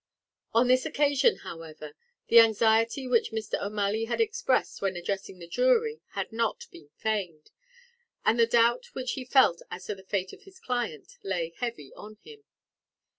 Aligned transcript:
On 0.55 0.65
this 0.67 0.83
occasion, 0.83 1.35
however, 1.45 1.93
the 2.27 2.39
anxiety 2.39 3.05
which 3.07 3.29
Mr. 3.31 3.61
O'Malley 3.63 4.05
had 4.05 4.19
expressed 4.19 4.81
when 4.81 4.95
addressing 4.95 5.37
the 5.37 5.45
jury 5.45 6.01
had 6.13 6.31
not 6.31 6.65
been 6.71 6.89
feigned, 6.97 7.51
and 8.25 8.39
the 8.39 8.47
doubt 8.47 8.87
which 8.95 9.11
he 9.11 9.23
felt 9.23 9.61
as 9.69 9.85
to 9.85 9.93
the 9.93 10.01
fate 10.01 10.33
of 10.33 10.41
his 10.41 10.57
client 10.59 11.19
lay 11.21 11.53
heavy 11.57 11.93
on 11.93 12.15
him. 12.23 12.43